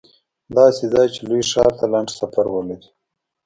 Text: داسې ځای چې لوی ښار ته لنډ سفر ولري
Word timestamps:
داسې 0.57 0.83
ځای 0.93 1.07
چې 1.13 1.19
لوی 1.29 1.43
ښار 1.51 1.71
ته 1.79 1.85
لنډ 1.93 2.09
سفر 2.19 2.45
ولري 2.49 2.89